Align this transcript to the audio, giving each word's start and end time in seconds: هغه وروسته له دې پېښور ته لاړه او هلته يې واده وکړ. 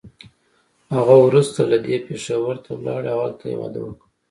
هغه 0.95 1.15
وروسته 1.25 1.59
له 1.71 1.77
دې 1.85 1.97
پېښور 2.07 2.55
ته 2.65 2.71
لاړه 2.85 3.09
او 3.15 3.19
هلته 3.25 3.45
يې 3.51 3.55
واده 3.61 3.79
وکړ. 3.83 4.07